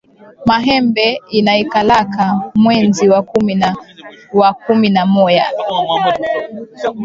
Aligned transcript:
Mahembe 0.45 1.17
inaikalaka 1.31 2.51
mwenzi 2.55 3.09
wa 3.09 3.21
kumi 3.21 3.55
na 3.55 3.75
wa 4.33 4.53
kumi 4.53 4.89
na 4.89 5.05
moya 5.05 5.47